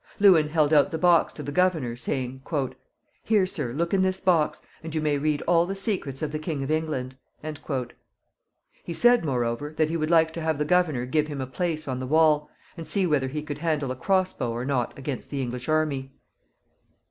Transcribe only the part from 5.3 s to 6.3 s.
all the secrets